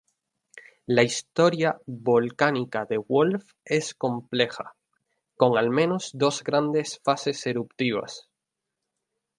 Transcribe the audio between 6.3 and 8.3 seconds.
grandes fases eruptivas.